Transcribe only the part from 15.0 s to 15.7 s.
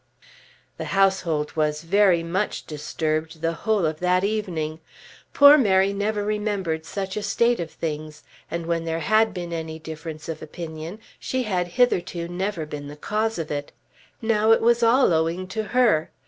owing to